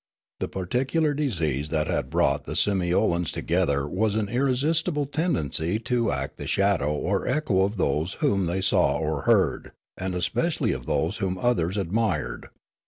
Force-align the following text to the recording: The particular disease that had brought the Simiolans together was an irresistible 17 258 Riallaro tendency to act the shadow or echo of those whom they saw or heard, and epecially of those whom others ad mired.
The 0.39 0.47
particular 0.47 1.13
disease 1.13 1.69
that 1.69 1.85
had 1.85 2.09
brought 2.09 2.45
the 2.45 2.55
Simiolans 2.55 3.29
together 3.29 3.87
was 3.87 4.15
an 4.15 4.29
irresistible 4.29 5.03
17 5.03 5.79
258 5.79 5.79
Riallaro 5.79 5.79
tendency 5.79 5.79
to 5.83 6.11
act 6.11 6.37
the 6.37 6.47
shadow 6.47 6.91
or 6.95 7.27
echo 7.27 7.61
of 7.61 7.77
those 7.77 8.13
whom 8.13 8.47
they 8.47 8.61
saw 8.61 8.97
or 8.97 9.21
heard, 9.29 9.73
and 9.95 10.15
epecially 10.15 10.73
of 10.75 10.87
those 10.87 11.17
whom 11.17 11.37
others 11.37 11.77
ad 11.77 11.91
mired. 11.91 12.47